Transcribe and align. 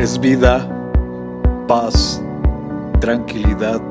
es 0.00 0.18
vida, 0.18 0.66
paz, 1.68 2.22
tranquilidad. 3.00 3.82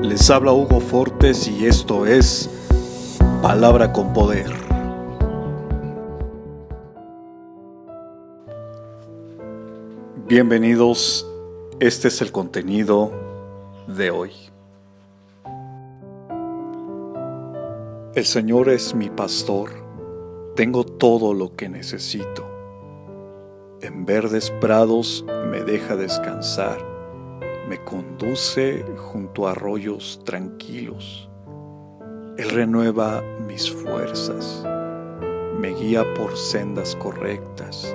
Les 0.00 0.30
habla 0.30 0.52
Hugo 0.52 0.78
Fortes 0.78 1.48
y 1.48 1.66
esto 1.66 2.06
es 2.06 2.48
Palabra 3.42 3.92
con 3.92 4.12
Poder. 4.12 4.52
Bienvenidos, 10.28 11.28
este 11.80 12.06
es 12.06 12.22
el 12.22 12.30
contenido 12.30 13.10
de 13.88 14.12
hoy. 14.12 14.30
El 18.14 18.24
Señor 18.24 18.68
es 18.68 18.94
mi 18.94 19.10
pastor, 19.10 19.70
tengo 20.54 20.84
todo 20.84 21.34
lo 21.34 21.56
que 21.56 21.68
necesito 21.68 22.55
en 23.82 24.06
verdes 24.06 24.50
prados 24.60 25.24
me 25.50 25.62
deja 25.62 25.96
descansar, 25.96 26.78
me 27.68 27.82
conduce 27.84 28.84
junto 28.96 29.46
a 29.46 29.52
arroyos 29.52 30.20
tranquilos. 30.24 31.28
Él 32.38 32.50
renueva 32.50 33.22
mis 33.46 33.70
fuerzas, 33.70 34.64
me 35.58 35.74
guía 35.74 36.04
por 36.14 36.36
sendas 36.36 36.96
correctas 36.96 37.94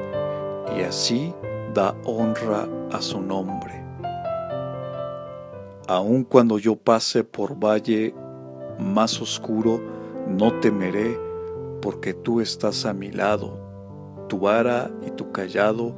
y 0.78 0.82
así 0.82 1.34
da 1.74 1.96
honra 2.06 2.68
a 2.92 3.02
su 3.02 3.22
nombre. 3.22 3.84
Aun 5.88 6.24
cuando 6.24 6.58
yo 6.58 6.76
pase 6.76 7.24
por 7.24 7.56
valle 7.56 8.14
más 8.80 9.22
oscuro, 9.22 9.82
no 10.28 10.60
temeré 10.60 11.20
porque 11.82 12.14
tú 12.14 12.40
estás 12.40 12.86
a 12.86 12.94
mi 12.94 13.12
lado 13.12 13.61
tu 14.32 14.40
vara 14.40 14.90
y 15.06 15.12
tu 15.12 15.30
callado 15.34 15.94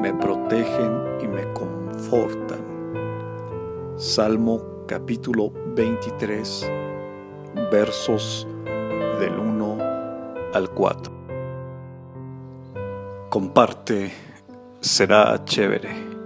me 0.00 0.12
protegen 0.12 1.20
y 1.22 1.28
me 1.28 1.44
confortan. 1.52 2.58
Salmo 3.94 4.60
capítulo 4.88 5.52
23, 5.76 6.68
versos 7.70 8.48
del 9.20 9.38
1 9.38 9.78
al 10.52 10.68
4. 10.70 11.12
Comparte, 13.30 14.10
será 14.80 15.44
chévere. 15.44 16.16